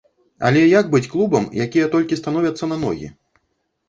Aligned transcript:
Але 0.47 0.61
як 0.69 0.87
быць 0.95 1.09
клубам, 1.11 1.45
якія 1.65 1.89
толькі 1.97 2.19
становяцца 2.21 2.71
на 2.73 2.79
ногі? 2.85 3.11